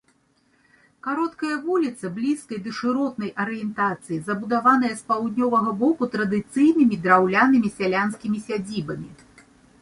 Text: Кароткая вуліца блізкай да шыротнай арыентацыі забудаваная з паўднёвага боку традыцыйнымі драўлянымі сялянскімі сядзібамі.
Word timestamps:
Кароткая 1.07 1.57
вуліца 1.65 2.09
блізкай 2.15 2.59
да 2.67 2.73
шыротнай 2.77 3.31
арыентацыі 3.43 4.17
забудаваная 4.31 4.91
з 5.03 5.05
паўднёвага 5.13 5.71
боку 5.83 6.09
традыцыйнымі 6.17 6.95
драўлянымі 7.05 7.69
сялянскімі 7.77 8.37
сядзібамі. 8.49 9.09